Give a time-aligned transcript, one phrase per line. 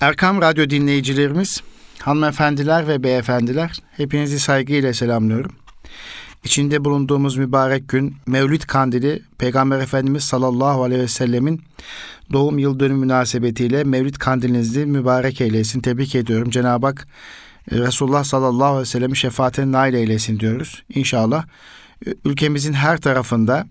[0.00, 1.60] Erkam Radyo dinleyicilerimiz,
[1.98, 5.52] hanımefendiler ve beyefendiler, hepinizi saygıyla selamlıyorum.
[6.44, 11.62] İçinde bulunduğumuz mübarek gün Mevlid Kandili Peygamber Efendimiz sallallahu aleyhi ve sellemin
[12.32, 15.80] doğum yıl dönümü münasebetiyle Mevlid Kandilinizi mübarek eylesin.
[15.80, 16.50] Tebrik ediyorum.
[16.50, 17.08] Cenab-ı Hak
[17.72, 20.82] e, Resulullah sallallahu aleyhi ve sellem'in şefaatine nail eylesin diyoruz.
[20.94, 21.44] İnşallah
[22.06, 23.66] e, ülkemizin her tarafında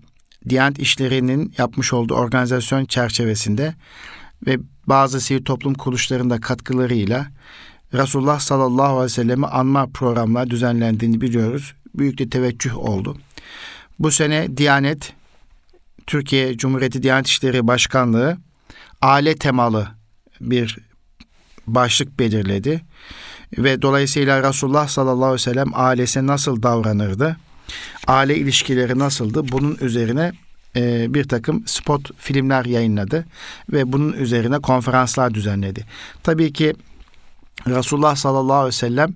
[0.48, 3.74] Diyanet işlerinin yapmış olduğu organizasyon çerçevesinde
[4.46, 7.26] ve bazı sivil toplum kuruluşlarında katkılarıyla
[7.94, 11.74] Resulullah sallallahu aleyhi ve sellem'i anma programları düzenlendiğini biliyoruz.
[11.94, 13.16] Büyük bir teveccüh oldu.
[13.98, 15.12] Bu sene Diyanet,
[16.06, 18.38] Türkiye Cumhuriyeti Diyanet İşleri Başkanlığı
[19.02, 19.88] aile temalı
[20.40, 20.78] bir
[21.66, 22.82] başlık belirledi.
[23.58, 27.36] Ve dolayısıyla Resulullah sallallahu aleyhi ve sellem ailesine nasıl davranırdı?
[28.06, 29.48] Aile ilişkileri nasıldı?
[29.52, 30.32] Bunun üzerine
[30.76, 33.24] e, bir takım spot filmler yayınladı
[33.72, 35.84] ve bunun üzerine konferanslar düzenledi.
[36.22, 36.74] Tabii ki
[37.66, 39.14] Resulullah sallallahu aleyhi ve sellem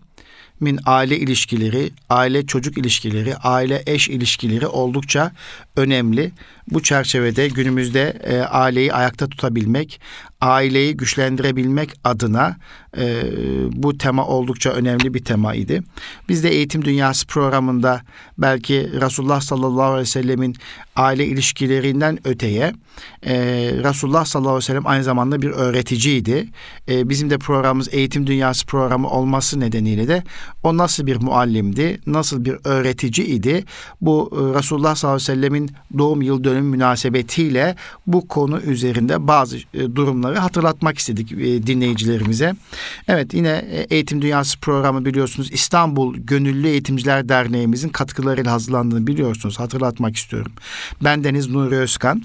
[0.60, 5.32] min aile ilişkileri, aile çocuk ilişkileri, aile eş ilişkileri oldukça
[5.76, 6.32] önemli.
[6.70, 10.00] Bu çerçevede günümüzde e, aileyi ayakta tutabilmek,
[10.40, 12.56] aileyi güçlendirebilmek adına
[12.98, 13.22] e,
[13.72, 15.80] bu tema oldukça önemli bir temaydı.
[16.28, 18.00] Biz de Eğitim Dünyası programında
[18.38, 20.56] belki Resulullah sallallahu aleyhi ve sellemin
[20.96, 22.72] aile ilişkilerinden öteye
[23.26, 23.34] e,
[23.84, 26.48] Resulullah sallallahu aleyhi ve sellem aynı zamanda bir öğreticiydi.
[26.88, 30.22] E, bizim de programımız Eğitim Dünyası programı olması nedeniyle de
[30.62, 33.64] o nasıl bir muallimdi, nasıl bir öğreticiydi
[34.00, 39.56] bu e, Resulullah sallallahu aleyhi ve sellemin doğum yıl dönümü münasebetiyle bu konu üzerinde bazı
[39.56, 39.62] e,
[39.96, 42.54] durumları hatırlatmak istedik e, dinleyicilerimize.
[43.08, 49.60] Evet yine e, Eğitim Dünyası programı biliyorsunuz İstanbul Gönüllü Eğitimciler Derneğimizin katkılarıyla hazırlandığını biliyorsunuz.
[49.60, 50.52] Hatırlatmak istiyorum.
[51.04, 52.22] Ben Deniz Nuri Özkan.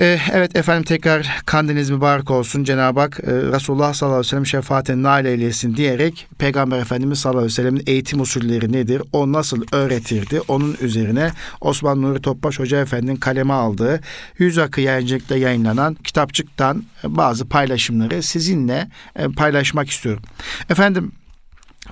[0.00, 2.64] Ee, evet efendim tekrar kandiniz mübarek olsun.
[2.64, 7.38] Cenab-ı Hak e, Resulullah sallallahu aleyhi ve sellem şefaatine nail eylesin diyerek Peygamber Efendimiz sallallahu
[7.38, 9.02] aleyhi ve sellemin eğitim usulleri nedir?
[9.12, 10.40] O nasıl öğretirdi?
[10.48, 11.30] Onun üzerine
[11.60, 14.00] Osman Nuri Topbaş Hoca Efendi'nin kaleme aldığı
[14.38, 20.22] Yüz Akı Yayıncılık'ta yayınlanan kitapçıktan bazı paylaşımları sizinle e, paylaşmak istiyorum.
[20.70, 21.12] Efendim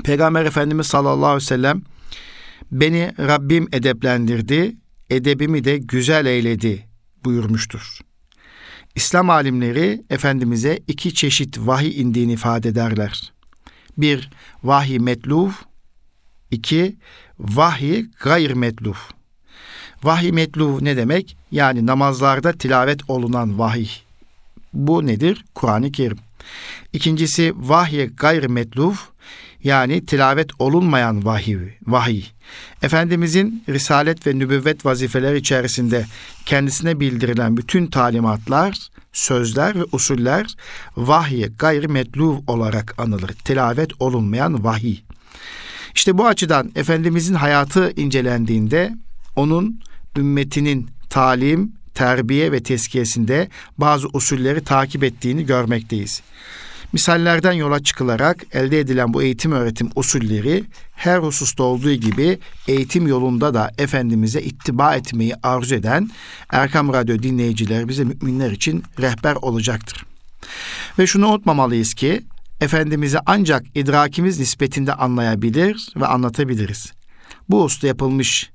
[0.04, 1.82] Peygamber Efendimiz sallallahu aleyhi ve sellem
[2.72, 4.76] beni Rabbim edeplendirdi,
[5.10, 6.86] edebimi de güzel eyledi
[7.24, 7.98] buyurmuştur.
[8.94, 13.32] İslam alimleri Efendimiz'e iki çeşit vahiy indiğini ifade ederler.
[13.98, 14.30] Bir,
[14.64, 15.64] vahiy metluf.
[16.50, 16.96] iki
[17.38, 19.10] vahiy gayr metluf.
[20.02, 21.36] Vahiy metluf ne demek?
[21.50, 23.88] Yani namazlarda tilavet olunan vahiy.
[24.76, 25.44] Bu nedir?
[25.54, 26.18] Kur'an-ı Kerim.
[26.92, 29.08] İkincisi vahiy gayr metluf
[29.64, 31.56] yani tilavet olunmayan vahiy.
[31.86, 32.24] vahiy.
[32.82, 36.06] Efendimizin risalet ve nübüvvet vazifeleri içerisinde
[36.46, 40.46] kendisine bildirilen bütün talimatlar, sözler ve usuller
[40.96, 43.28] vahiy gayri metluv olarak anılır.
[43.28, 44.98] Tilavet olunmayan vahiy.
[45.94, 48.96] İşte bu açıdan Efendimizin hayatı incelendiğinde
[49.36, 49.80] onun
[50.16, 53.48] ümmetinin talim, terbiye ve tezkiyesinde
[53.78, 56.22] bazı usulleri takip ettiğini görmekteyiz.
[56.92, 60.64] Misallerden yola çıkılarak elde edilen bu eğitim öğretim usulleri
[60.94, 66.10] her hususta olduğu gibi eğitim yolunda da Efendimiz'e ittiba etmeyi arzu eden
[66.50, 70.04] Erkam Radyo dinleyiciler bize müminler için rehber olacaktır.
[70.98, 72.22] Ve şunu unutmamalıyız ki
[72.60, 76.92] Efendimiz'i ancak idrakimiz nispetinde anlayabilir ve anlatabiliriz.
[77.48, 78.50] Bu usta yapılmış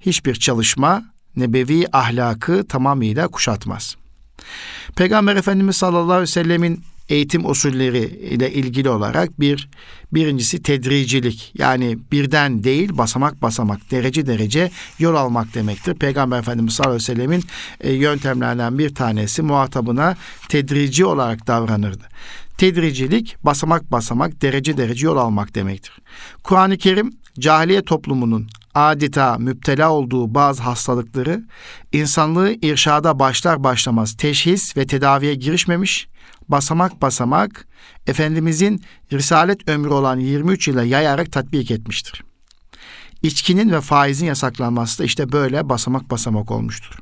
[0.00, 1.04] hiçbir çalışma
[1.36, 3.96] nebevi ahlakı tamamıyla kuşatmaz.
[4.96, 9.68] Peygamber Efendimiz sallallahu aleyhi ve sellemin eğitim usulleri ile ilgili olarak bir
[10.12, 15.94] birincisi tedricilik yani birden değil basamak basamak derece derece yol almak demektir.
[15.94, 17.44] Peygamber Efendimiz sallallahu aleyhi ve sellemin
[17.80, 20.16] e, yöntemlerden bir tanesi muhatabına
[20.48, 22.04] tedrici olarak davranırdı.
[22.58, 25.92] Tedricilik basamak basamak derece derece yol almak demektir.
[26.42, 31.44] Kur'an-ı Kerim cahiliye toplumunun adeta müptela olduğu bazı hastalıkları
[31.92, 36.08] insanlığı irşada başlar başlamaz teşhis ve tedaviye girişmemiş,
[36.48, 37.66] basamak basamak
[38.06, 42.22] Efendimizin risalet ömrü olan 23 yıla yayarak tatbik etmiştir.
[43.22, 46.98] İçkinin ve faizin yasaklanması da işte böyle basamak basamak olmuştur.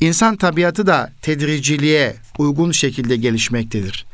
[0.00, 4.06] İnsan tabiatı da tedriciliğe uygun şekilde gelişmektedir.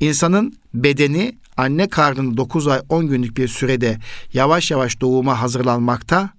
[0.00, 3.98] İnsanın bedeni anne karnının 9 ay 10 günlük bir sürede
[4.32, 6.30] yavaş yavaş doğuma hazırlanmakta,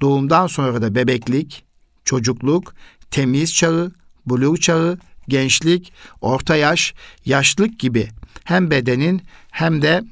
[0.00, 1.64] doğumdan sonra da bebeklik,
[2.04, 2.74] çocukluk,
[3.10, 3.92] temiz çağı,
[4.26, 4.98] buluğ çağı,
[5.28, 6.94] gençlik, orta yaş,
[7.24, 8.08] yaşlık gibi
[8.44, 10.02] hem bedenin hem de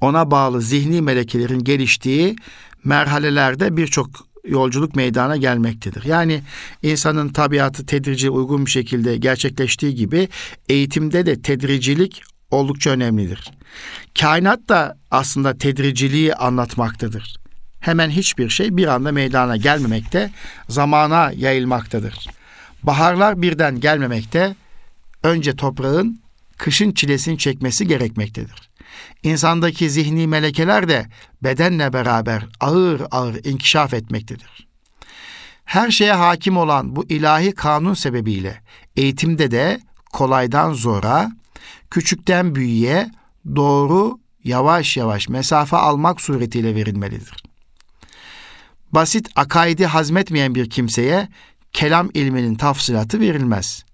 [0.00, 2.36] ona bağlı zihni melekelerin geliştiği
[2.84, 4.08] merhalelerde birçok
[4.44, 6.04] yolculuk meydana gelmektedir.
[6.04, 6.42] Yani
[6.82, 10.28] insanın tabiatı tedrici uygun bir şekilde gerçekleştiği gibi
[10.68, 13.50] eğitimde de tedricilik oldukça önemlidir.
[14.20, 17.36] Kainat da aslında tedriciliği anlatmaktadır.
[17.80, 20.30] Hemen hiçbir şey bir anda meydana gelmemekte,
[20.68, 22.26] zamana yayılmaktadır.
[22.82, 24.56] Baharlar birden gelmemekte,
[25.22, 26.20] önce toprağın
[26.58, 28.70] kışın çilesini çekmesi gerekmektedir.
[29.22, 31.06] İnsandaki zihni melekeler de
[31.42, 34.68] bedenle beraber ağır ağır inkişaf etmektedir.
[35.64, 38.62] Her şeye hakim olan bu ilahi kanun sebebiyle
[38.96, 39.80] eğitimde de
[40.12, 41.30] kolaydan zora,
[41.90, 43.10] küçükten büyüğe
[43.56, 47.42] doğru yavaş yavaş mesafe almak suretiyle verilmelidir.
[48.92, 51.28] Basit akaidi hazmetmeyen bir kimseye
[51.72, 53.84] kelam ilminin tafsilatı verilmez.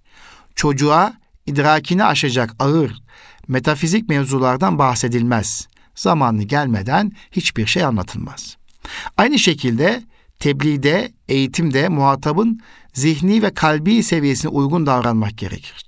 [0.55, 1.15] Çocuğa
[1.47, 3.03] idrakini aşacak ağır
[3.49, 5.69] metafizik mevzulardan bahsedilmez.
[5.95, 8.57] Zamanı gelmeden hiçbir şey anlatılmaz.
[9.17, 10.03] Aynı şekilde
[10.39, 12.61] tebliğde, eğitimde muhatabın
[12.93, 15.87] zihni ve kalbi seviyesine uygun davranmak gerekir.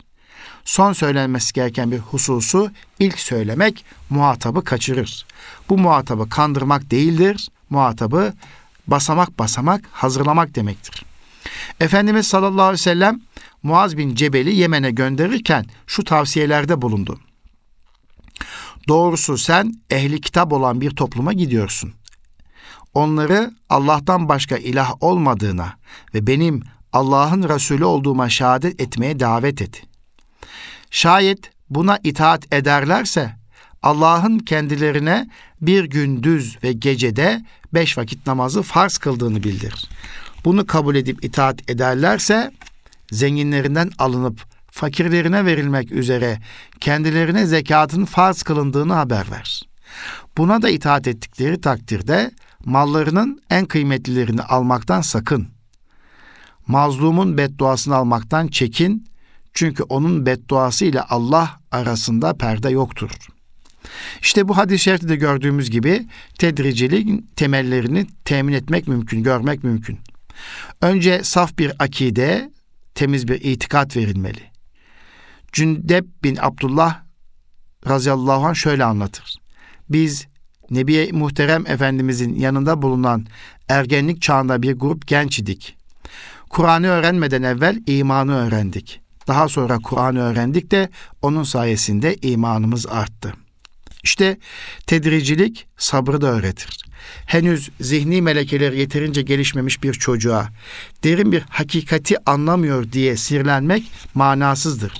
[0.68, 5.26] Son söylenmesi gereken bir hususu ilk söylemek muhatabı kaçırır.
[5.68, 8.32] Bu muhatabı kandırmak değildir, muhatabı
[8.86, 11.04] basamak basamak hazırlamak demektir.
[11.80, 13.20] Efendimiz sallallahu aleyhi ve sellem
[13.62, 17.20] Muaz bin Cebel'i Yemen'e gönderirken şu tavsiyelerde bulundu.
[18.88, 21.92] Doğrusu sen ehli kitap olan bir topluma gidiyorsun.
[22.94, 25.74] Onları Allah'tan başka ilah olmadığına
[26.14, 26.62] ve benim
[26.92, 29.87] Allah'ın Resulü olduğuma şehadet etmeye davet et.
[30.90, 33.36] Şayet buna itaat ederlerse
[33.82, 35.28] Allah'ın kendilerine
[35.60, 37.44] bir gündüz ve gecede
[37.74, 39.88] beş vakit namazı farz kıldığını bildir.
[40.44, 42.50] Bunu kabul edip itaat ederlerse
[43.10, 46.38] zenginlerinden alınıp fakirlerine verilmek üzere
[46.80, 49.62] kendilerine zekatın farz kılındığını haber ver.
[50.36, 52.30] Buna da itaat ettikleri takdirde
[52.64, 55.48] mallarının en kıymetlilerini almaktan sakın.
[56.66, 59.08] Mazlumun bedduasını almaktan çekin
[59.58, 63.10] çünkü onun bedduası ile Allah arasında perde yoktur.
[64.22, 66.06] İşte bu hadis-i şerifte de gördüğümüz gibi
[66.38, 69.98] tedriciliğin temellerini temin etmek mümkün, görmek mümkün.
[70.80, 72.50] Önce saf bir akide,
[72.94, 74.40] temiz bir itikat verilmeli.
[75.52, 77.02] Cündeb bin Abdullah
[77.88, 79.36] razıyallahu anh şöyle anlatır.
[79.88, 80.26] Biz
[80.70, 83.26] Nebi Muhterem Efendimizin yanında bulunan
[83.68, 85.76] ergenlik çağında bir grup genç idik.
[86.50, 89.07] Kur'an'ı öğrenmeden evvel imanı öğrendik.
[89.28, 90.90] Daha sonra Kur'an'ı öğrendik de
[91.22, 93.34] onun sayesinde imanımız arttı.
[94.04, 94.38] İşte
[94.86, 96.84] tedricilik sabrı da öğretir.
[97.26, 100.48] Henüz zihni melekeler yeterince gelişmemiş bir çocuğa
[101.04, 104.92] derin bir hakikati anlamıyor diye sirlenmek manasızdır.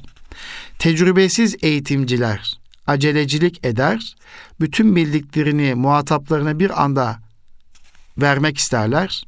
[0.79, 4.17] Tecrübesiz eğitimciler acelecilik eder,
[4.61, 7.19] bütün bildiklerini muhataplarına bir anda
[8.19, 9.25] vermek isterler.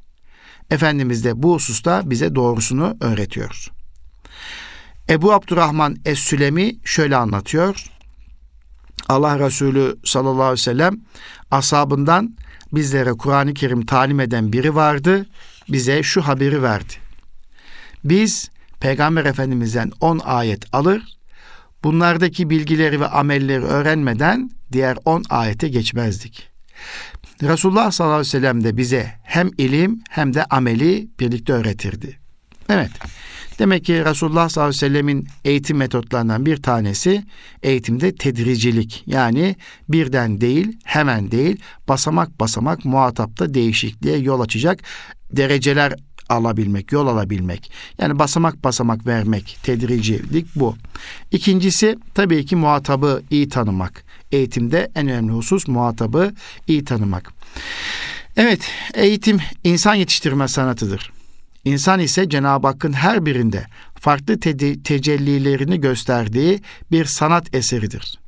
[0.70, 3.70] Efendimiz de bu hususta bize doğrusunu öğretiyor.
[5.10, 7.84] Ebu Abdurrahman Es-Sülemi şöyle anlatıyor.
[9.08, 11.00] Allah Resulü sallallahu aleyhi ve sellem
[11.50, 12.36] ashabından
[12.72, 15.26] bizlere Kur'an-ı Kerim talim eden biri vardı.
[15.68, 16.92] Bize şu haberi verdi.
[18.04, 21.02] Biz Peygamber Efendimiz'den 10 ayet alır,
[21.84, 26.48] bunlardaki bilgileri ve amelleri öğrenmeden diğer 10 ayete geçmezdik.
[27.42, 32.18] Resulullah sallallahu aleyhi ve sellem de bize hem ilim hem de ameli birlikte öğretirdi.
[32.68, 32.90] Evet.
[33.60, 37.24] Demek ki Resulullah sallallahu aleyhi ve sellemin eğitim metotlarından bir tanesi
[37.62, 39.02] eğitimde tedricilik.
[39.06, 39.56] Yani
[39.88, 41.56] birden değil, hemen değil,
[41.88, 44.82] basamak basamak muhatapta değişikliğe yol açacak
[45.32, 45.94] dereceler
[46.28, 47.72] alabilmek, yol alabilmek.
[47.98, 50.76] Yani basamak basamak vermek, tedricilik bu.
[51.30, 54.04] İkincisi tabii ki muhatabı iyi tanımak.
[54.32, 56.32] Eğitimde en önemli husus muhatabı
[56.66, 57.32] iyi tanımak.
[58.36, 61.19] Evet, eğitim insan yetiştirme sanatıdır.
[61.64, 68.18] İnsan ise Cenab-ı Hakk'ın her birinde farklı te- tecellilerini gösterdiği bir sanat eseridir.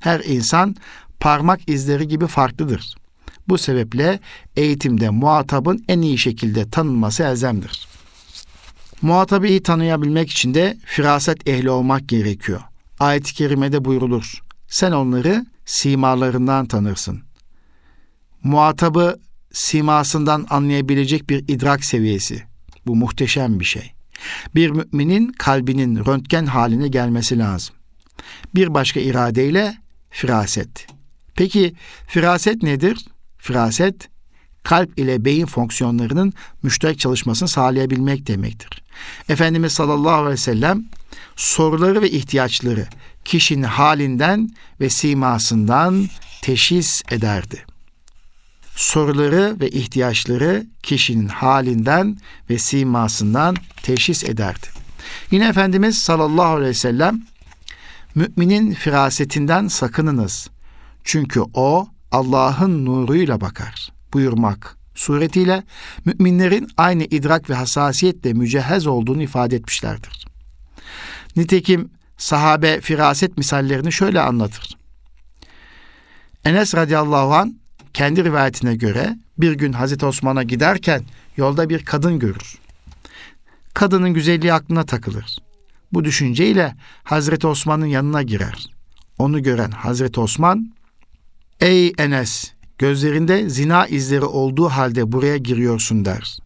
[0.00, 0.76] Her insan
[1.20, 2.94] parmak izleri gibi farklıdır.
[3.48, 4.20] Bu sebeple
[4.56, 7.88] eğitimde muhatabın en iyi şekilde tanınması elzemdir.
[9.02, 12.60] Muhatabı iyi tanıyabilmek için de firaset ehli olmak gerekiyor.
[12.98, 14.40] Ayet-i kerimede buyrulur.
[14.68, 17.22] Sen onları simalarından tanırsın.
[18.42, 19.20] Muhatabı
[19.52, 22.51] simasından anlayabilecek bir idrak seviyesi.
[22.86, 23.92] Bu muhteşem bir şey.
[24.54, 27.74] Bir müminin kalbinin röntgen haline gelmesi lazım.
[28.54, 29.76] Bir başka iradeyle
[30.10, 30.86] firaset.
[31.34, 31.74] Peki
[32.06, 33.06] firaset nedir?
[33.38, 34.08] Firaset
[34.62, 38.82] kalp ile beyin fonksiyonlarının müşterek çalışmasını sağlayabilmek demektir.
[39.28, 40.84] Efendimiz sallallahu aleyhi ve sellem
[41.36, 42.86] soruları ve ihtiyaçları
[43.24, 46.08] kişinin halinden ve simasından
[46.42, 47.64] teşhis ederdi.
[48.74, 52.18] Soruları ve ihtiyaçları kişinin halinden
[52.50, 54.66] ve simasından teşhis ederdi.
[55.30, 57.22] Yine Efendimiz sallallahu aleyhi ve sellem
[58.14, 60.48] müminin firasetinden sakınınız.
[61.04, 65.62] Çünkü o Allah'ın nuruyla bakar buyurmak suretiyle
[66.04, 70.26] müminlerin aynı idrak ve hassasiyetle mücehhez olduğunu ifade etmişlerdir.
[71.36, 74.76] Nitekim sahabe firaset misallerini şöyle anlatır.
[76.44, 77.61] Enes radıyallahu an
[77.94, 81.02] kendi rivayetine göre bir gün Hazreti Osman'a giderken
[81.36, 82.58] yolda bir kadın görür.
[83.74, 85.36] Kadının güzelliği aklına takılır.
[85.92, 88.66] Bu düşünceyle Hazreti Osman'ın yanına girer.
[89.18, 90.72] Onu gören Hazreti Osman,
[91.60, 96.38] ''Ey Enes, gözlerinde zina izleri olduğu halde buraya giriyorsun.'' der.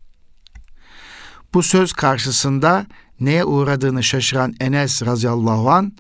[1.55, 2.87] Bu söz karşısında
[3.21, 5.93] neye uğradığını şaşıran Enes radıyallahu an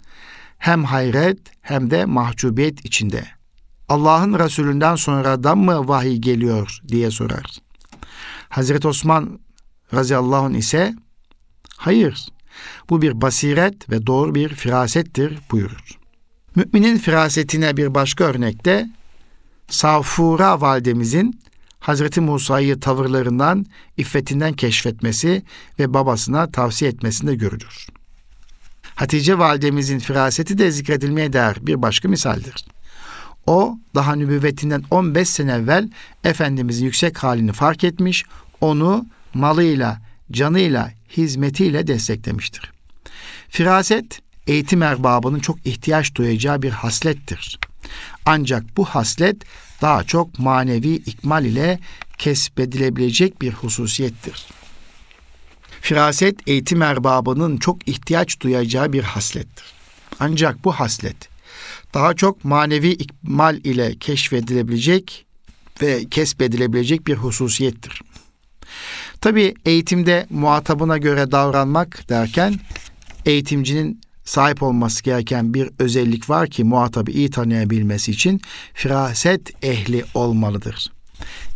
[0.58, 3.35] hem hayret hem de mahcubiyet içinde.
[3.88, 7.44] Allah'ın Resulünden sonradan mı vahiy geliyor diye sorar.
[8.48, 9.40] Hazreti Osman
[9.94, 10.94] radıyallahu anh ise
[11.76, 12.26] hayır
[12.90, 15.98] bu bir basiret ve doğru bir firasettir buyurur.
[16.54, 18.90] Müminin firasetine bir başka örnekte
[19.68, 21.40] Safura validemizin
[21.80, 23.66] Hazreti Musa'yı tavırlarından,
[23.96, 25.42] iffetinden keşfetmesi
[25.78, 27.86] ve babasına tavsiye etmesinde görülür.
[28.94, 32.66] Hatice validemizin firaseti de zikredilmeye değer bir başka misaldir.
[33.46, 35.90] O daha nübüvvetinden 15 sene evvel
[36.24, 38.24] Efendimizin yüksek halini fark etmiş,
[38.60, 40.00] onu malıyla,
[40.32, 42.72] canıyla, hizmetiyle desteklemiştir.
[43.48, 47.58] Firaset, eğitim erbabının çok ihtiyaç duyacağı bir haslettir.
[48.26, 49.36] Ancak bu haslet
[49.82, 51.80] daha çok manevi ikmal ile
[52.18, 54.46] kesbedilebilecek bir hususiyettir.
[55.80, 59.64] Firaset eğitim erbabının çok ihtiyaç duyacağı bir haslettir.
[60.20, 61.35] Ancak bu haslet
[61.96, 65.26] daha çok manevi ikmal ile keşfedilebilecek
[65.82, 68.02] ve kesbedilebilecek bir hususiyettir.
[69.20, 72.54] Tabi eğitimde muhatabına göre davranmak derken
[73.26, 78.40] eğitimcinin sahip olması gereken bir özellik var ki muhatabı iyi tanıyabilmesi için
[78.74, 80.95] firaset ehli olmalıdır.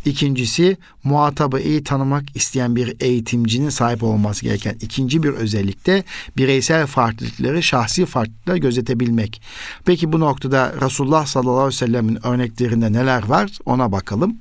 [0.05, 6.03] İkincisi muhatabı iyi tanımak isteyen bir eğitimcinin sahip olması gereken ikinci bir özellik de
[6.37, 9.41] bireysel farklılıkları, şahsi farklılıkları gözetebilmek.
[9.85, 14.37] Peki bu noktada Resulullah sallallahu aleyhi ve sellemin örneklerinde neler var ona bakalım.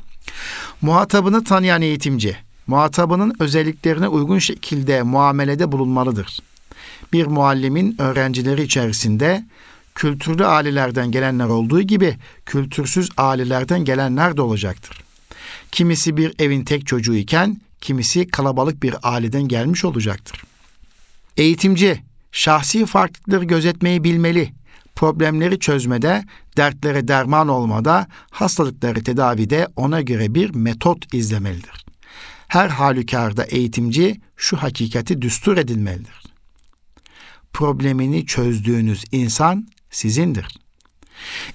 [0.83, 2.37] Muhatabını tanıyan eğitimci,
[2.67, 6.39] muhatabının özelliklerine uygun şekilde muamelede bulunmalıdır.
[7.13, 9.45] Bir muallimin öğrencileri içerisinde
[9.95, 15.10] kültürlü ailelerden gelenler olduğu gibi kültürsüz ailelerden gelenler de olacaktır.
[15.73, 20.43] Kimisi bir evin tek çocuğu iken kimisi kalabalık bir aileden gelmiş olacaktır.
[21.37, 24.53] Eğitimci şahsi farklılıkları gözetmeyi bilmeli.
[24.97, 26.25] Problemleri çözmede,
[26.57, 31.85] dertlere derman olmada, hastalıkları tedavide ona göre bir metot izlemelidir.
[32.49, 36.23] Her halükarda eğitimci şu hakikati düstur edilmelidir.
[37.53, 40.59] Problemini çözdüğünüz insan sizindir.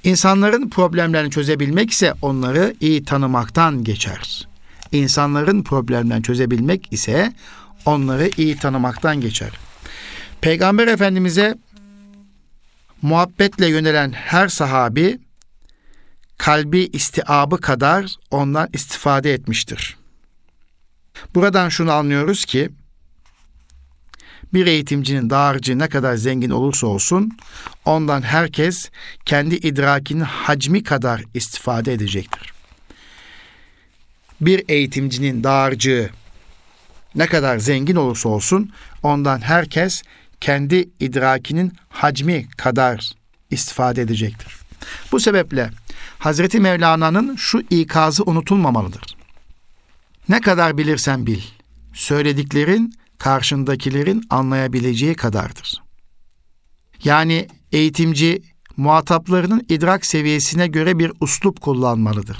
[0.03, 4.47] İnsanların problemlerini çözebilmek ise onları iyi tanımaktan geçer.
[4.91, 7.33] İnsanların problemlerini çözebilmek ise
[7.85, 9.51] onları iyi tanımaktan geçer.
[10.41, 11.55] Peygamber Efendimiz'e
[13.01, 15.19] muhabbetle yönelen her sahabi
[16.37, 19.97] kalbi istiabı kadar ondan istifade etmiştir.
[21.35, 22.69] Buradan şunu anlıyoruz ki
[24.55, 27.37] bir eğitimcinin dağarcığı ne kadar zengin olursa olsun
[27.85, 28.89] ondan herkes
[29.25, 32.53] kendi idrakinin hacmi kadar istifade edecektir.
[34.41, 36.09] Bir eğitimcinin dağarcığı
[37.15, 38.71] ne kadar zengin olursa olsun
[39.03, 40.03] ondan herkes
[40.41, 43.11] kendi idrakinin hacmi kadar
[43.51, 44.59] istifade edecektir.
[45.11, 45.69] Bu sebeple
[46.19, 49.15] Hazreti Mevlana'nın şu ikazı unutulmamalıdır.
[50.29, 51.41] Ne kadar bilirsen bil,
[51.93, 55.83] söylediklerin karşındakilerin anlayabileceği kadardır.
[57.03, 58.41] Yani eğitimci
[58.77, 62.37] muhataplarının idrak seviyesine göre bir uslup kullanmalıdır.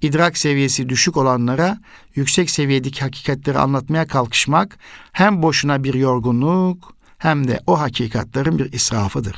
[0.00, 1.78] İdrak seviyesi düşük olanlara
[2.14, 4.78] yüksek seviyedeki hakikatleri anlatmaya kalkışmak
[5.12, 9.36] hem boşuna bir yorgunluk hem de o hakikatlerin bir israfıdır.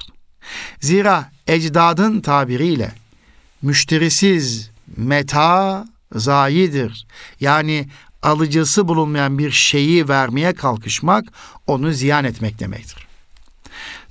[0.80, 2.92] Zira ecdadın tabiriyle
[3.62, 7.06] müşterisiz meta zayidir.
[7.40, 7.88] Yani
[8.24, 11.24] alıcısı bulunmayan bir şeyi vermeye kalkışmak
[11.66, 13.06] onu ziyan etmek demektir.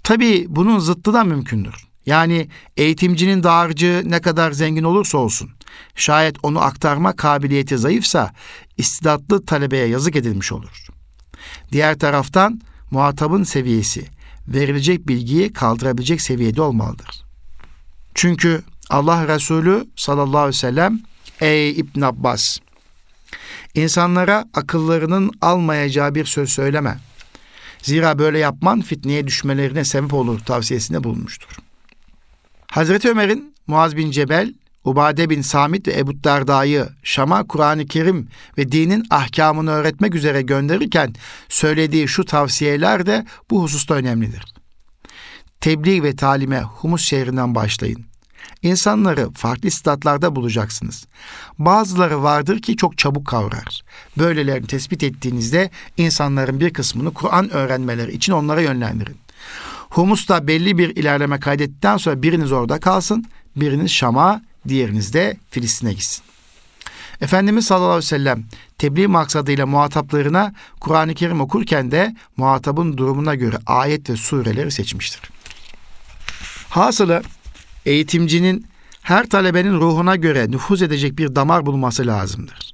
[0.03, 1.75] Tabi bunun zıttı da mümkündür.
[2.05, 5.50] Yani eğitimcinin dağarcığı ne kadar zengin olursa olsun,
[5.96, 8.34] şayet onu aktarma kabiliyeti zayıfsa
[8.77, 10.88] istidatlı talebeye yazık edilmiş olur.
[11.72, 14.05] Diğer taraftan muhatabın seviyesi
[14.48, 17.24] verilecek bilgiyi kaldırabilecek seviyede olmalıdır.
[18.15, 21.00] Çünkü Allah Resulü sallallahu aleyhi ve sellem
[21.41, 22.60] Ey İbn Abbas!
[23.75, 26.98] İnsanlara akıllarının almayacağı bir söz söyleme.
[27.82, 31.58] Zira böyle yapman fitneye düşmelerine sebep olur tavsiyesinde bulunmuştur.
[32.72, 34.53] Hazreti Ömer'in Muaz bin Cebel,
[34.84, 38.27] Ubade bin Samit ve Ebu Darda'yı Şam'a Kur'an-ı Kerim
[38.58, 41.13] ve dinin ahkamını öğretmek üzere gönderirken
[41.50, 44.53] söylediği şu tavsiyeler de bu hususta önemlidir.
[45.62, 48.06] Tebliğ ve talime Humus şehrinden başlayın.
[48.62, 51.05] İnsanları farklı statlarda bulacaksınız.
[51.59, 53.81] Bazıları vardır ki çok çabuk kavrar.
[54.17, 59.17] Böylelerini tespit ettiğinizde insanların bir kısmını Kur'an öğrenmeleri için onlara yönlendirin.
[59.89, 66.23] Humus'ta belli bir ilerleme kaydettikten sonra biriniz orada kalsın, biriniz Şam'a, diğeriniz de Filistin'e gitsin.
[67.21, 68.43] Efendimiz sallallahu aleyhi ve sellem
[68.77, 75.21] tebliğ maksadıyla muhataplarına Kur'an-ı Kerim okurken de muhatabın durumuna göre ayet ve sureleri seçmiştir.
[76.69, 77.23] Hasılı
[77.86, 78.66] eğitimcinin
[79.02, 82.74] her talebenin ruhuna göre nüfuz edecek bir damar bulması lazımdır.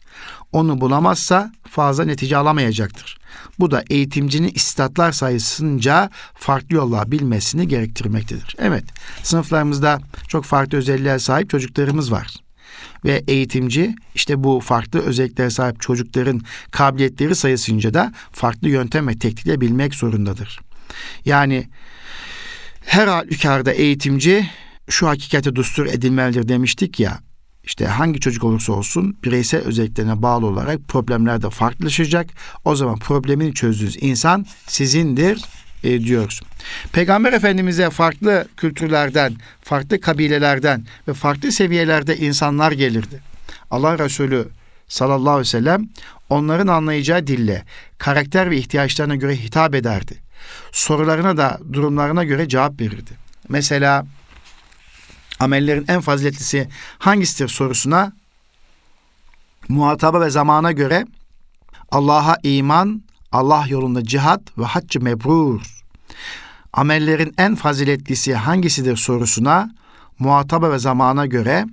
[0.51, 3.19] Onu bulamazsa fazla netice alamayacaktır.
[3.59, 8.55] Bu da eğitimcinin istatlar sayısınca farklı yollar bilmesini gerektirmektedir.
[8.59, 8.83] Evet,
[9.23, 12.27] sınıflarımızda çok farklı özelliğe sahip çocuklarımız var.
[13.05, 19.61] Ve eğitimci işte bu farklı özelliklere sahip çocukların kabiliyetleri sayısınca da farklı yöntem ve teknikle
[19.61, 20.59] bilmek zorundadır.
[21.25, 21.69] Yani
[22.85, 24.49] her halükarda eğitimci
[24.89, 27.19] şu hakikate dustur edilmelidir demiştik ya.
[27.63, 32.29] İşte hangi çocuk olursa olsun bireysel özelliklerine bağlı olarak problemler de farklılaşacak.
[32.65, 35.41] O zaman problemini çözdüğünüz insan sizindir
[35.83, 36.41] e, diyoruz.
[36.91, 43.21] Peygamber Efendimiz'e farklı kültürlerden, farklı kabilelerden ve farklı seviyelerde insanlar gelirdi.
[43.71, 44.47] Allah Resulü
[44.87, 45.89] sallallahu aleyhi ve sellem
[46.29, 47.63] onların anlayacağı dille,
[47.97, 50.15] karakter ve ihtiyaçlarına göre hitap ederdi.
[50.71, 53.11] Sorularına da durumlarına göre cevap verirdi.
[53.49, 54.05] Mesela
[55.39, 56.69] amellerin en faziletlisi
[56.99, 58.13] hangisidir sorusuna
[59.69, 61.05] muhataba ve zamana göre
[61.91, 65.61] Allah'a iman, Allah yolunda cihat ve haccı mebrur.
[66.73, 69.71] Amellerin en faziletlisi hangisidir sorusuna
[70.19, 71.65] muhataba ve zamana göre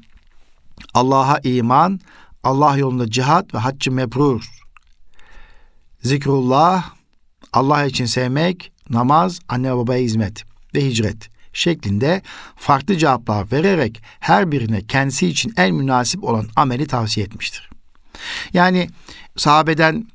[0.94, 2.00] Allah'a iman,
[2.42, 4.50] Allah yolunda cihat ve haccı mebrur.
[6.02, 6.90] Zikrullah,
[7.52, 12.22] Allah için sevmek, namaz, anne ve babaya hizmet ve hicret şeklinde
[12.56, 17.70] farklı cevaplar vererek her birine kendisi için en münasip olan ameli tavsiye etmiştir.
[18.52, 18.88] Yani
[19.36, 20.06] sahabeden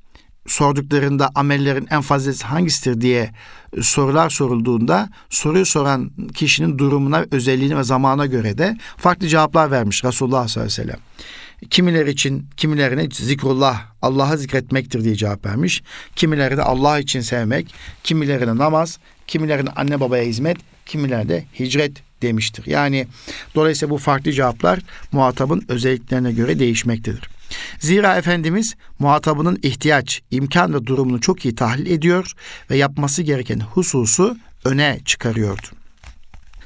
[0.48, 3.32] sorduklarında amellerin en fazlası hangisidir diye
[3.82, 10.48] sorular sorulduğunda soruyu soran kişinin durumuna, özelliğine ve zamana göre de farklı cevaplar vermiş Resulullah
[10.48, 11.00] sallallahu aleyhi ve sellem.
[11.70, 15.84] Kimiler için, kimilerine zikrullah, Allah'a zikretmektir diye cevap vermiş.
[16.16, 17.74] Kimileri de Allah için sevmek,
[18.04, 20.58] kimilerine namaz, kimilerine anne babaya hizmet,
[20.92, 22.66] kimiler de hicret demiştir.
[22.66, 23.08] Yani
[23.56, 24.80] dolayısıyla bu farklı cevaplar
[25.12, 27.30] muhatabın özelliklerine göre değişmektedir.
[27.80, 32.34] Zira Efendimiz muhatabının ihtiyaç, imkan ve durumunu çok iyi tahlil ediyor
[32.70, 35.68] ve yapması gereken hususu öne çıkarıyordu.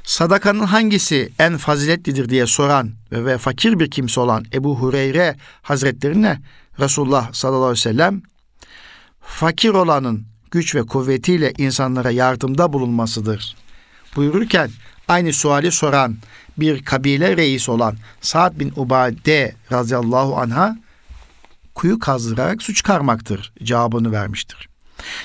[0.03, 6.41] Sadakanın hangisi en faziletlidir diye soran ve, ve fakir bir kimse olan Ebu Hureyre Hazretlerine
[6.79, 8.21] Resulullah sallallahu aleyhi ve sellem
[9.21, 13.55] fakir olanın güç ve kuvvetiyle insanlara yardımda bulunmasıdır
[14.15, 14.69] buyururken
[15.07, 16.17] aynı suali soran
[16.57, 20.77] bir kabile reisi olan Sa'd bin Ubade razıyallahu anha
[21.75, 24.69] kuyu kazdırarak su çıkarmaktır cevabını vermiştir.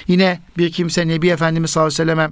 [0.06, 2.30] Yine bir kimse Nebi Efendimiz sallallahu aleyhi ve selleme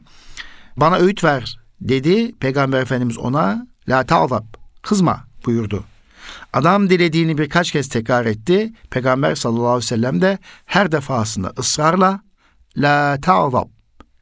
[0.76, 2.32] bana öğüt ver dedi.
[2.40, 4.44] Peygamber Efendimiz ona la ta'zab
[4.82, 5.84] kızma buyurdu.
[6.52, 8.72] Adam dilediğini birkaç kez tekrar etti.
[8.90, 12.20] Peygamber sallallahu aleyhi ve sellem de her defasında ısrarla
[12.76, 13.68] la ta'zab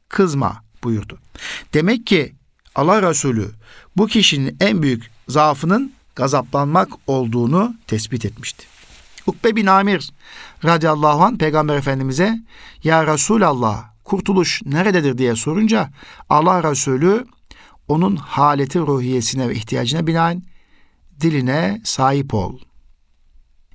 [0.09, 1.19] kızma buyurdu.
[1.73, 2.35] Demek ki
[2.75, 3.51] Allah Resulü
[3.97, 8.65] bu kişinin en büyük zaafının gazaplanmak olduğunu tespit etmişti.
[9.27, 10.09] Ukbe bin Amir
[10.65, 12.39] radıyallahu anh peygamber efendimize
[12.83, 15.89] ya Resulallah kurtuluş nerededir diye sorunca
[16.29, 17.25] Allah Resulü
[17.87, 20.43] onun haleti ruhiyesine ve ihtiyacına binaen
[21.21, 22.59] diline sahip ol.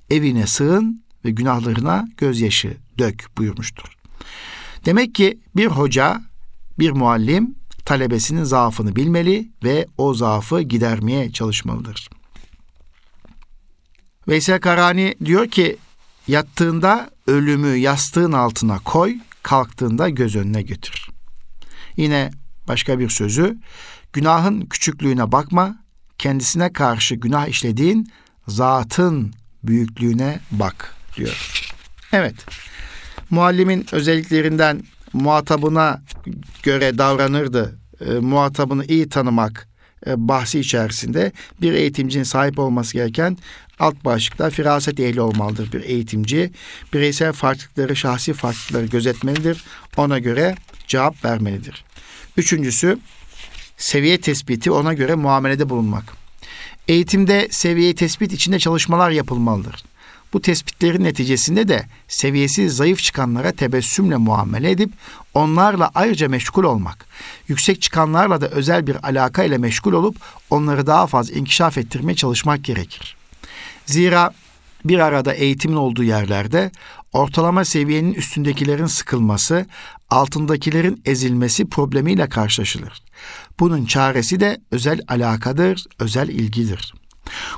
[0.09, 3.97] Evine sığın ve günahlarına gözyaşı dök buyurmuştur.
[4.85, 6.21] Demek ki bir hoca,
[6.79, 7.55] bir muallim
[7.85, 12.09] talebesinin zaafını bilmeli ve o zaafı gidermeye çalışmalıdır.
[14.27, 15.77] Veysel Karani diyor ki
[16.27, 21.07] yattığında ölümü yastığın altına koy, kalktığında göz önüne götür.
[21.97, 22.31] Yine
[22.67, 23.57] başka bir sözü
[24.13, 25.83] günahın küçüklüğüne bakma,
[26.17, 28.11] kendisine karşı günah işlediğin
[28.47, 29.33] zatın
[29.63, 31.63] büyüklüğüne bak diyor.
[32.11, 32.35] Evet.
[33.29, 36.01] Muallimin özelliklerinden muhatabına
[36.63, 37.79] göre davranırdı.
[38.05, 39.67] E, muhatabını iyi tanımak,
[40.07, 43.37] e, bahsi içerisinde bir eğitimcinin sahip olması gereken
[43.79, 46.51] alt başlıklar firaset ehli olmalıdır bir eğitimci.
[46.93, 49.63] Bireysel farklılıkları, şahsi farklılıkları gözetmelidir.
[49.97, 50.55] Ona göre
[50.87, 51.83] cevap vermelidir.
[52.37, 52.99] Üçüncüsü
[53.77, 56.03] seviye tespiti ona göre muamelede bulunmak.
[56.87, 59.83] Eğitimde seviye tespit içinde çalışmalar yapılmalıdır.
[60.33, 64.91] Bu tespitlerin neticesinde de seviyesi zayıf çıkanlara tebessümle muamele edip
[65.33, 67.05] onlarla ayrıca meşgul olmak,
[67.47, 70.15] yüksek çıkanlarla da özel bir alaka ile meşgul olup
[70.49, 73.15] onları daha fazla inkişaf ettirmeye çalışmak gerekir.
[73.85, 74.33] Zira
[74.85, 76.71] bir arada eğitimin olduğu yerlerde
[77.13, 79.65] ortalama seviyenin üstündekilerin sıkılması,
[80.09, 83.03] altındakilerin ezilmesi problemiyle karşılaşılır.
[83.59, 86.93] Bunun çaresi de özel alakadır, özel ilgidir.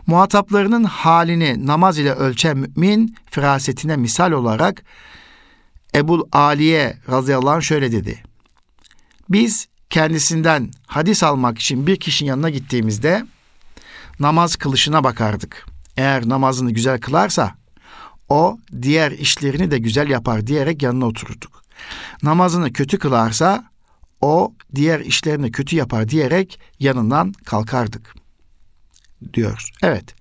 [0.08, 4.84] Muhataplarının halini namaz ile ölçen mümin firasetine misal olarak
[5.96, 8.24] Ebul Aliye radıyallahu anh şöyle dedi.
[9.30, 13.26] Biz kendisinden hadis almak için bir kişinin yanına gittiğimizde
[14.20, 15.66] namaz kılışına bakardık.
[15.98, 17.56] Eğer namazını güzel kılarsa
[18.30, 21.64] o diğer işlerini de güzel yapar diyerek yanına otururduk.
[22.24, 23.64] Namazını kötü kılarsa
[24.22, 28.15] o diğer işlerini kötü yapar diyerek yanından kalkardık
[29.34, 29.70] diyor.
[29.84, 30.16] Evet.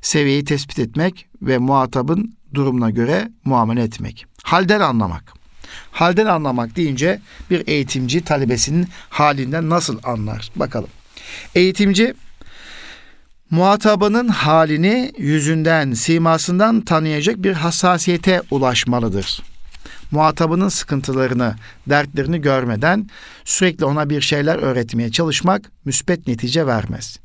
[0.00, 4.26] Seviyeyi tespit etmek ve muhatabın durumuna göre muamele etmek.
[4.42, 5.32] Halden anlamak.
[5.90, 10.50] Halden anlamak deyince bir eğitimci talebesinin halinden nasıl anlar?
[10.56, 10.90] Bakalım.
[11.54, 12.14] Eğitimci
[13.50, 19.42] muhatabının halini yüzünden, simasından tanıyacak bir hassasiyete ulaşmalıdır.
[20.10, 21.54] Muhatabının sıkıntılarını,
[21.86, 23.08] dertlerini görmeden
[23.44, 27.18] sürekli ona bir şeyler öğretmeye çalışmak müspet netice vermez.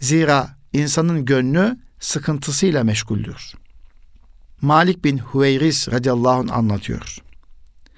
[0.00, 3.54] Zira insanın gönlü sıkıntısıyla meşguldür.
[4.60, 7.18] Malik bin Hüveyris radıyallahu anh anlatıyor.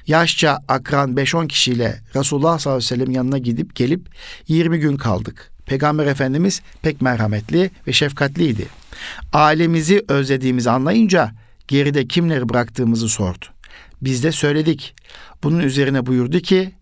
[0.07, 4.09] Yaşça akran 5-10 kişiyle Resulullah sallallahu aleyhi ve sellem yanına gidip gelip
[4.49, 5.53] 20 gün kaldık.
[5.67, 8.67] Peygamber Efendimiz pek merhametli ve şefkatliydi.
[9.33, 11.33] Ailemizi özlediğimizi anlayınca
[11.69, 13.45] geride kimleri bıraktığımızı sordu.
[14.03, 14.95] Biz de söyledik.
[15.43, 16.73] Bunun üzerine buyurdu ki,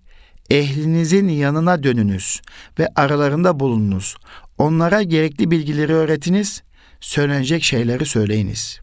[0.50, 2.42] ehlinizin yanına dönünüz
[2.78, 4.16] ve aralarında bulununuz.
[4.58, 6.62] Onlara gerekli bilgileri öğretiniz,
[7.00, 8.80] söylenecek şeyleri söyleyiniz.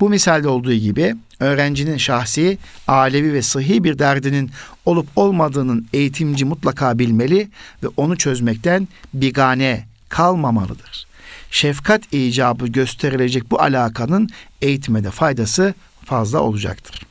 [0.00, 4.50] Bu misalde olduğu gibi öğrencinin şahsi, alevi ve sıhhi bir derdinin
[4.84, 7.48] olup olmadığının eğitimci mutlaka bilmeli
[7.82, 11.06] ve onu çözmekten bigane kalmamalıdır.
[11.50, 14.28] Şefkat icabı gösterilecek bu alakanın
[14.62, 17.06] eğitime faydası fazla olacaktır.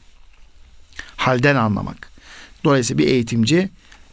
[1.16, 2.10] Halden anlamak.
[2.64, 3.70] Dolayısıyla bir eğitimci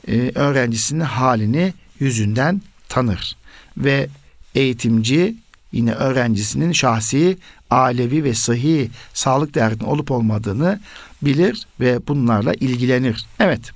[0.08, 3.36] e, öğrencisinin halini yüzünden tanır
[3.76, 4.08] ve
[4.54, 5.36] eğitimci
[5.72, 7.38] yine öğrencisinin şahsi,
[7.70, 10.80] alevi ve sıhhi sağlık derdinin olup olmadığını
[11.22, 13.26] bilir ve bunlarla ilgilenir.
[13.40, 13.70] Evet.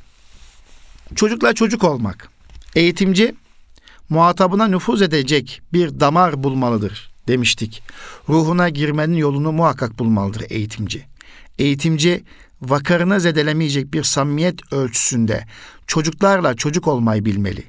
[1.15, 2.29] Çocukla çocuk olmak.
[2.75, 3.35] Eğitimci
[4.09, 7.83] muhatabına nüfuz edecek bir damar bulmalıdır demiştik.
[8.29, 11.07] Ruhuna girmenin yolunu muhakkak bulmalıdır eğitimci.
[11.59, 12.25] Eğitimci
[12.63, 15.45] vakarını zedelemeyecek bir samimiyet ölçüsünde
[15.87, 17.65] çocuklarla çocuk olmayı bilmeli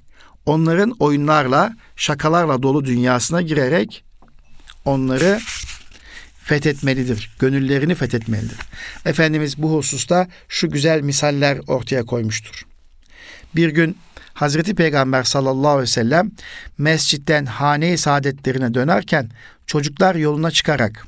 [0.45, 4.03] onların oyunlarla, şakalarla dolu dünyasına girerek
[4.85, 5.39] onları
[6.43, 7.31] fethetmelidir.
[7.39, 8.57] Gönüllerini fethetmelidir.
[9.05, 12.65] Efendimiz bu hususta şu güzel misaller ortaya koymuştur.
[13.55, 13.97] Bir gün
[14.33, 16.31] Hazreti Peygamber sallallahu aleyhi ve sellem
[16.77, 19.29] mescitten hane-i saadetlerine dönerken
[19.67, 21.07] çocuklar yoluna çıkarak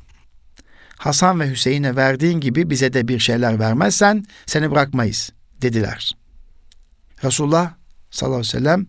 [0.97, 5.29] Hasan ve Hüseyin'e verdiğin gibi bize de bir şeyler vermezsen seni bırakmayız
[5.61, 6.11] dediler.
[7.23, 7.73] Resulullah
[8.13, 8.85] sallallahu aleyhi ve sellem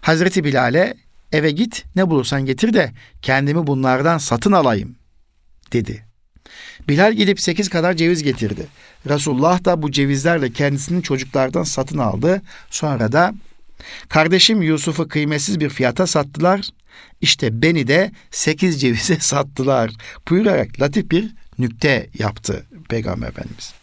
[0.00, 0.94] Hazreti Bilal'e
[1.32, 4.96] eve git ne bulursan getir de kendimi bunlardan satın alayım
[5.72, 6.04] dedi.
[6.88, 8.66] Bilal gidip sekiz kadar ceviz getirdi.
[9.08, 12.42] Resulullah da bu cevizlerle kendisinin çocuklardan satın aldı.
[12.70, 13.34] Sonra da
[14.08, 16.68] kardeşim Yusuf'u kıymetsiz bir fiyata sattılar.
[17.20, 19.90] İşte beni de sekiz cevize sattılar.
[20.28, 23.74] Buyurarak latif bir nükte yaptı Peygamber Efendimiz.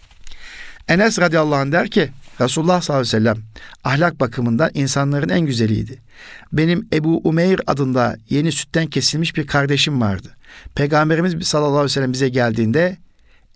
[0.87, 2.09] Enes radıyallahu anh der ki
[2.41, 3.43] Resulullah sallallahu aleyhi ve sellem
[3.83, 6.01] ahlak bakımından insanların en güzeliydi.
[6.53, 10.37] Benim Ebu Umeyr adında yeni sütten kesilmiş bir kardeşim vardı.
[10.75, 12.97] Peygamberimiz sallallahu aleyhi ve sellem bize geldiğinde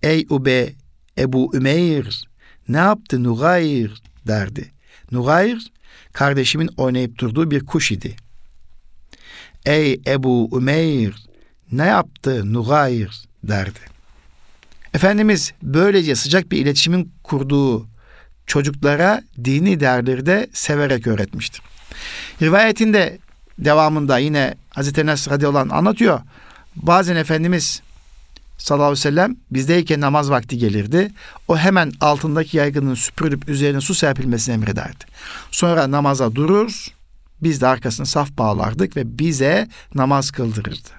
[0.04, 0.74] Ey Ube
[1.18, 2.28] Ebu Umeyr
[2.70, 4.72] ne yaptı Nugayr derdi.
[5.12, 5.72] Nugayr
[6.13, 8.15] kardeşimin oynayıp durduğu bir kuş idi.
[9.65, 11.15] Ey Ebu Umeyr
[11.72, 13.80] ne yaptı Nugayr derdi.
[14.94, 17.88] Efendimiz böylece sıcak bir iletişimin kurduğu
[18.49, 21.62] çocuklara dini değerleri de severek öğretmiştir.
[22.41, 23.17] Rivayetinde
[23.59, 26.19] devamında yine Hazreti Enes radıyallahu anh anlatıyor.
[26.75, 27.81] Bazen Efendimiz
[28.57, 31.12] sallallahu aleyhi ve sellem bizdeyken namaz vakti gelirdi.
[31.47, 35.05] O hemen altındaki yaygının süpürülüp üzerine su serpilmesini emrederdi.
[35.51, 36.88] Sonra namaza durur
[37.41, 40.98] Biz de arkasına saf bağlardık ve bize namaz kıldırırdı.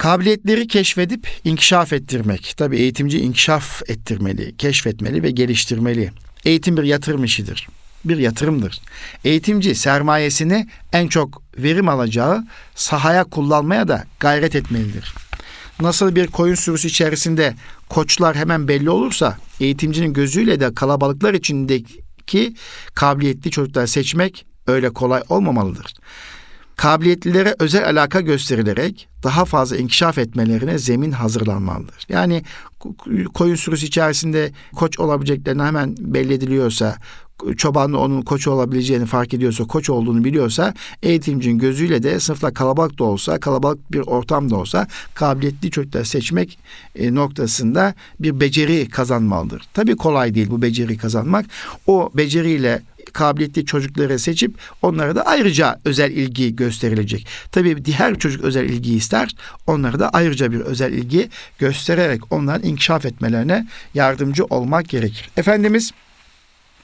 [0.00, 2.54] Kabiliyetleri keşfedip inkişaf ettirmek.
[2.56, 6.12] Tabi eğitimci inkişaf ettirmeli, keşfetmeli ve geliştirmeli.
[6.44, 7.68] Eğitim bir yatırım işidir.
[8.04, 8.80] Bir yatırımdır.
[9.24, 15.14] Eğitimci sermayesini en çok verim alacağı sahaya kullanmaya da gayret etmelidir.
[15.80, 17.54] Nasıl bir koyun sürüsü içerisinde
[17.88, 22.54] koçlar hemen belli olursa eğitimcinin gözüyle de kalabalıklar içindeki
[22.94, 25.94] kabiliyetli çocuklar seçmek öyle kolay olmamalıdır
[26.80, 32.06] kabiliyetlilere özel alaka gösterilerek daha fazla inkişaf etmelerine zemin hazırlanmalıdır.
[32.08, 32.42] Yani
[33.34, 36.96] koyun sürüsü içerisinde koç olabileceklerini hemen belli ediliyorsa,
[37.56, 43.04] çobanlı onun koç olabileceğini fark ediyorsa, koç olduğunu biliyorsa, eğitimcinin gözüyle de sınıfta kalabalık da
[43.04, 46.58] olsa, kalabalık bir ortam da olsa kabiliyetli çocuklar seçmek
[46.94, 49.62] e, noktasında bir beceri kazanmalıdır.
[49.74, 51.46] Tabii kolay değil bu beceri kazanmak.
[51.86, 57.26] O beceriyle kabiliyetli çocukları seçip onlara da ayrıca özel ilgi gösterilecek.
[57.52, 59.34] Tabii diğer çocuk özel ilgi ister.
[59.66, 65.30] Onlara da ayrıca bir özel ilgi göstererek onların inkişaf etmelerine yardımcı olmak gerekir.
[65.36, 65.92] Efendimiz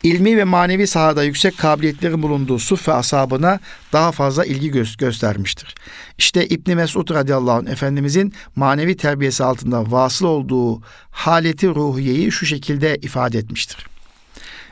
[0.03, 3.61] ilmi ve manevi sahada yüksek kabiliyetlerin bulunduğu Suf ve asabına
[3.93, 5.75] daha fazla ilgi gö- göstermiştir.
[6.19, 12.97] İşte İbn Mesud radıyallahu anh Efendimizin manevi terbiyesi altında vasıl olduğu haleti ruhiyeyi şu şekilde
[12.97, 13.87] ifade etmiştir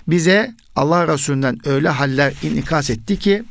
[0.09, 3.45] bize Allah Resulü'nden öyle haller inikas etti ki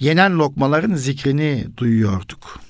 [0.00, 2.60] yenen lokmaların zikrini duyuyorduk.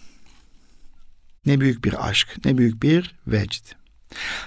[1.47, 3.65] Ne büyük bir aşk, ne büyük bir vecd.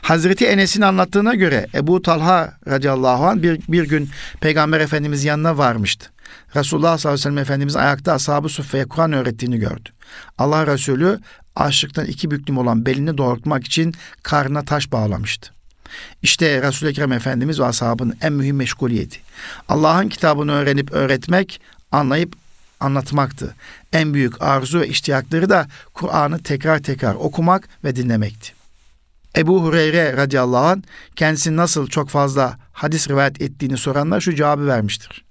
[0.01, 4.10] Hazreti Enes'in anlattığına göre Ebu Talha radıyallahu anh bir, bir gün
[4.41, 6.12] Peygamber Efendimiz yanına varmıştı.
[6.56, 9.89] Resulullah sallallahu aleyhi ve sellem Efendimiz ayakta ashab-ı suffeye Kur'an öğrettiğini gördü.
[10.38, 11.19] Allah Resulü
[11.56, 15.51] açlıktan iki büklüm olan belini doğrultmak için karnına taş bağlamıştı.
[16.21, 19.19] İşte Resul-i Ekrem Efendimiz ve ashabının en mühim meşguliyeti.
[19.69, 22.36] Allah'ın kitabını öğrenip öğretmek, anlayıp
[22.80, 23.56] anlatmaktı.
[23.93, 28.54] En büyük arzu ve iştiyakları da Kur'an'ı tekrar tekrar okumak ve dinlemekti.
[29.38, 30.82] Ebu Hureyre radıyallahu anh
[31.15, 35.31] kendisini nasıl çok fazla hadis rivayet ettiğini soranlar şu cevabı vermiştir.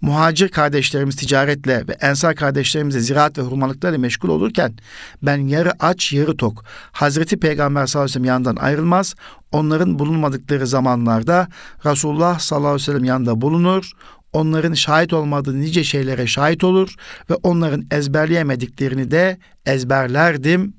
[0.00, 4.74] Muhacir kardeşlerimiz ticaretle ve ensar kardeşlerimize ziraat ve hurmalıklarla meşgul olurken
[5.22, 6.64] ben yarı aç yarı tok.
[6.92, 9.14] Hazreti Peygamber sallallahu aleyhi ve sellem yanından ayrılmaz.
[9.52, 11.48] Onların bulunmadıkları zamanlarda
[11.84, 13.92] Resulullah sallallahu aleyhi ve sellem yanında bulunur.
[14.32, 16.94] Onların şahit olmadığı nice şeylere şahit olur
[17.30, 20.76] ve onların ezberleyemediklerini de ezberlerdim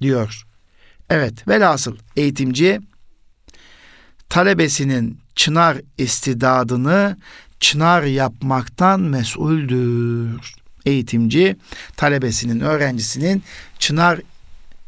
[0.00, 0.46] diyor.
[1.10, 2.80] Evet velhasıl eğitimci
[4.28, 7.16] talebesinin çınar istidadını
[7.60, 10.54] çınar yapmaktan mesuldür.
[10.86, 11.56] Eğitimci
[11.96, 13.42] talebesinin, öğrencisinin
[13.78, 14.20] çınar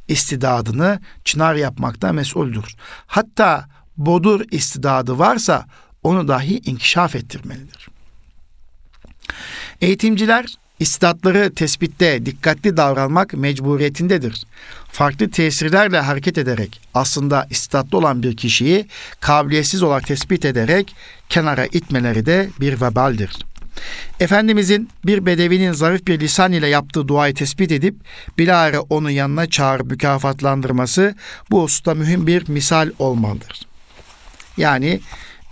[0.08, 2.76] istidadını çınar yapmaktan mesuldür.
[3.06, 5.66] Hatta bodur istidadı varsa
[6.02, 7.88] onu dahi inkişaf ettirmelidir.
[9.80, 10.46] Eğitimciler
[10.80, 14.44] istidatları tespitte dikkatli davranmak mecburiyetindedir.
[14.92, 18.86] Farklı tesirlerle hareket ederek aslında istidatlı olan bir kişiyi
[19.20, 20.96] kabiliyetsiz olarak tespit ederek
[21.28, 23.36] kenara itmeleri de bir vebaldir.
[24.20, 27.94] Efendimizin bir bedevinin zarif bir lisan ile yaptığı duayı tespit edip
[28.38, 31.14] bilahare onu yanına çağırıp mükafatlandırması
[31.50, 33.60] bu hususta mühim bir misal olmalıdır.
[34.56, 35.00] Yani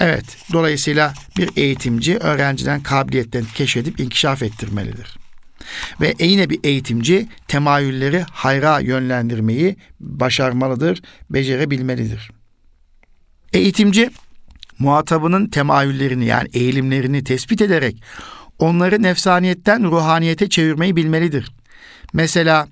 [0.00, 5.16] evet dolayısıyla bir eğitimci öğrenciden kabiliyetlerini keşfedip inkişaf ettirmelidir.
[6.00, 12.30] Ve yine bir eğitimci temayülleri hayra yönlendirmeyi başarmalıdır, becerebilmelidir.
[13.52, 14.10] Eğitimci
[14.78, 18.02] muhatabının temayüllerini yani eğilimlerini tespit ederek
[18.58, 21.52] onları nefsaniyetten ruhaniyete çevirmeyi bilmelidir.
[22.12, 22.68] Mesela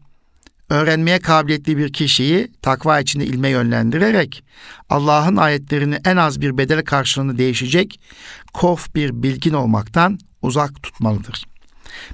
[0.71, 4.45] öğrenmeye kabiliyetli bir kişiyi takva içinde ilme yönlendirerek
[4.91, 8.01] Allah'ın ayetlerini en az bir bedel karşılığını değişecek
[8.53, 11.45] kof bir bilgin olmaktan uzak tutmalıdır.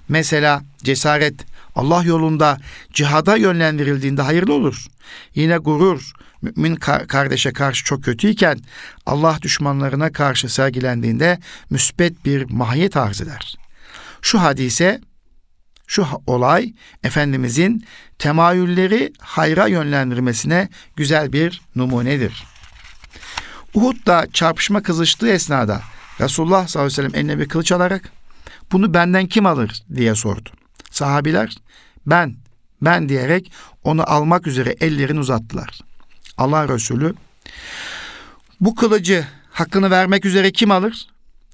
[0.09, 1.35] Mesela cesaret
[1.75, 2.59] Allah yolunda
[2.93, 4.87] cihada yönlendirildiğinde hayırlı olur.
[5.35, 6.77] Yine gurur, mümin
[7.09, 8.59] kardeşe karşı çok kötüyken
[9.07, 11.39] Allah düşmanlarına karşı sergilendiğinde
[11.71, 13.57] müsbet bir mahiyet arz eder.
[14.23, 15.01] Şu hadise,
[15.90, 16.72] şu olay
[17.03, 17.85] Efendimizin
[18.18, 22.44] temayülleri hayra yönlendirmesine güzel bir numunedir.
[23.74, 25.83] Uhud'da çarpışma kızıştığı esnada
[26.20, 28.12] Resulullah sallallahu aleyhi ve sellem eline bir kılıç alarak
[28.72, 30.50] bunu benden kim alır diye sordu.
[30.90, 31.57] Sahabiler
[32.07, 32.37] ben,
[32.83, 33.53] ben diyerek
[33.85, 35.81] onu almak üzere ellerini uzattılar.
[36.37, 37.14] Allah Resulü
[38.61, 41.09] bu kılıcı hakkını vermek üzere kim alır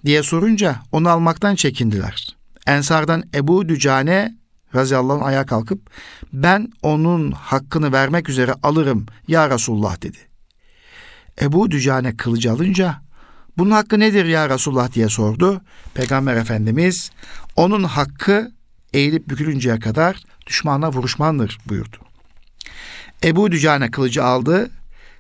[0.05, 2.36] diye sorunca onu almaktan çekindiler.
[2.67, 4.35] Ensardan Ebu Dücane
[4.75, 5.91] razıyallahu anh ayağa kalkıp
[6.33, 10.19] ben onun hakkını vermek üzere alırım ya Resulullah dedi.
[11.43, 13.07] Ebu Dücane kılıcı alınca
[13.59, 15.61] Bunun hakkı nedir ya Resulullah diye sordu.
[15.95, 17.11] Peygamber Efendimiz
[17.57, 18.53] onun hakkı
[18.93, 21.97] eğilip bükülünceye kadar düşmanla vuruşmandır buyurdu.
[23.25, 24.71] Ebu Dücane kılıcı aldı,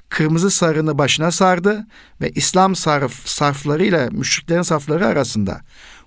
[0.08, 1.86] kırmızı sarını başına sardı
[2.20, 5.60] ve İslam sarf, sarflarıyla müşriklerin safları arasında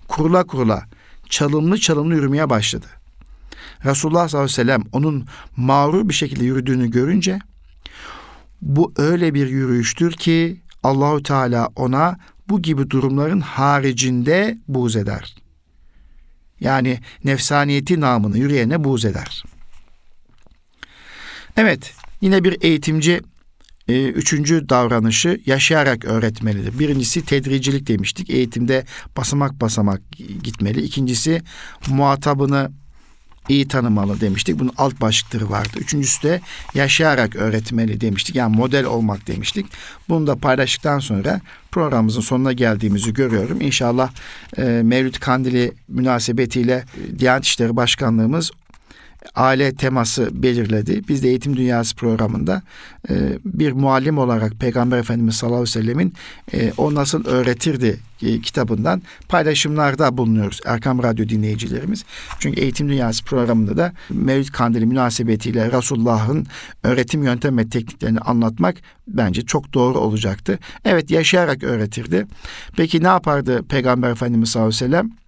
[0.08, 0.84] kurula kurula
[1.30, 2.86] çalımlı çalımlı yürümeye başladı.
[3.84, 7.38] Resulullah sallallahu aleyhi ve sellem onun mağrur bir şekilde yürüdüğünü görünce
[8.62, 15.36] bu öyle bir yürüyüştür ki Allahü Teala ona bu gibi durumların haricinde buğz eder.
[16.60, 19.44] Yani nefsaniyeti namını yürüyene buğz eder.
[21.56, 23.20] Evet, yine bir eğitimci
[23.90, 26.78] e, üçüncü davranışı yaşayarak öğretmelidir.
[26.78, 28.30] Birincisi tedricilik demiştik.
[28.30, 28.84] Eğitimde
[29.16, 30.00] basamak basamak
[30.42, 30.82] gitmeli.
[30.82, 31.42] İkincisi
[31.88, 32.70] muhatabını
[33.48, 34.58] iyi tanımalı demiştik.
[34.58, 35.70] Bunun alt başlıkları vardı.
[35.76, 36.40] Üçüncüsü de
[36.74, 38.36] yaşayarak öğretmeli demiştik.
[38.36, 39.66] Yani model olmak demiştik.
[40.08, 43.60] Bunu da paylaştıktan sonra programımızın sonuna geldiğimizi görüyorum.
[43.60, 44.10] İnşallah
[44.56, 46.84] e, Mevlüt Kandili münasebetiyle
[47.18, 48.50] Diyanet İşleri Başkanlığımız
[49.34, 51.02] aile teması belirledi.
[51.08, 52.62] Biz de Eğitim Dünyası programında
[53.10, 56.14] e, bir muallim olarak Peygamber Efendimiz sallallahu aleyhi ve sellemin
[56.54, 62.04] e, o nasıl öğretirdi e, kitabından paylaşımlarda bulunuyoruz Erkam Radyo dinleyicilerimiz.
[62.38, 66.46] Çünkü Eğitim Dünyası programında da Mevlid Kandili münasebetiyle Resulullah'ın
[66.82, 68.76] öğretim yöntem ve tekniklerini anlatmak
[69.08, 70.58] bence çok doğru olacaktı.
[70.84, 72.26] Evet yaşayarak öğretirdi.
[72.76, 75.19] Peki ne yapardı Peygamber Efendimiz sallallahu aleyhi ve sellem?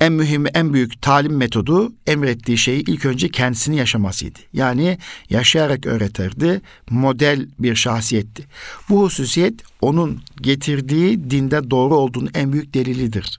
[0.00, 4.38] En mühim, en büyük talim metodu emrettiği şeyi ilk önce kendisini yaşamasıydı.
[4.52, 4.98] Yani
[5.30, 8.44] yaşayarak öğretirdi, model bir şahsiyetti.
[8.88, 13.38] Bu hususiyet onun getirdiği dinde doğru olduğunu en büyük delilidir.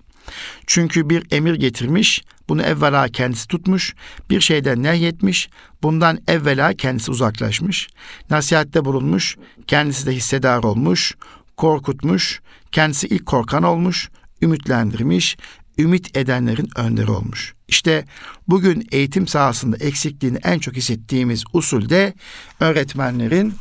[0.68, 3.96] Çünkü bir emir getirmiş, bunu evvela kendisi tutmuş,
[4.30, 5.50] bir şeyden nehyetmiş,
[5.84, 7.88] bundan evvela kendisi uzaklaşmış,
[8.30, 11.16] nasihatte bulunmuş, kendisi de hissedar olmuş,
[11.58, 14.10] korkutmuş, kendisi ilk korkan olmuş,
[14.42, 15.38] ümitlendirmiş,
[15.78, 17.54] ümit edenlerin önderi olmuş.
[17.68, 18.06] İşte
[18.48, 22.14] bugün eğitim sahasında eksikliğini en çok hissettiğimiz usulde
[22.60, 23.54] öğretmenlerin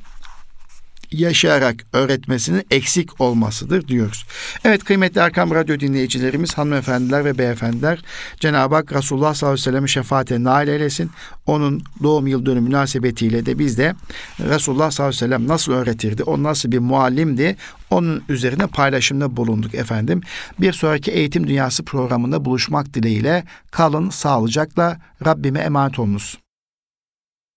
[1.12, 4.26] yaşayarak öğretmesinin eksik olmasıdır diyoruz.
[4.64, 8.02] Evet kıymetli Erkam Radyo dinleyicilerimiz, hanımefendiler ve beyefendiler
[8.40, 11.10] Cenab-ı Hak Resulullah sallallahu aleyhi ve sellem'in şefaate nail eylesin.
[11.46, 13.94] Onun doğum yıl dönümü münasebetiyle de biz de
[14.40, 17.56] Resulullah sallallahu aleyhi ve sellem nasıl öğretirdi, o nasıl bir muallimdi,
[17.90, 20.20] onun üzerine paylaşımda bulunduk efendim.
[20.60, 26.38] Bir sonraki Eğitim Dünyası programında buluşmak dileğiyle kalın sağlıcakla Rabbime emanet olunuz.